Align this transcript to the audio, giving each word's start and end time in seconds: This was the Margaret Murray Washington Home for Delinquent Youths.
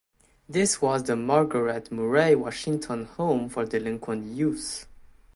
This 0.49 0.81
was 0.81 1.03
the 1.03 1.15
Margaret 1.15 1.91
Murray 1.91 2.33
Washington 2.33 3.05
Home 3.05 3.49
for 3.49 3.65
Delinquent 3.65 4.35
Youths. 4.35 4.87